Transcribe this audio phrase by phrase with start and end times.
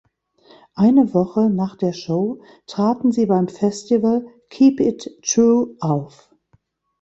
[0.73, 6.33] Eine Woche nach der Show traten sie beim Festival "Keep It True" auf.